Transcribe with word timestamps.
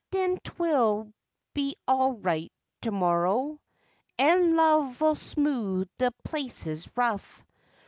But 0.09 0.17
den 0.17 0.39
'twill 0.43 1.13
be 1.53 1.75
all 1.87 2.13
right 2.13 2.51
tomorrow, 2.81 3.59
An' 4.17 4.55
love'll 4.55 5.13
smoove 5.13 5.89
de 5.99 6.09
places 6.23 6.89
rough. 6.95 7.45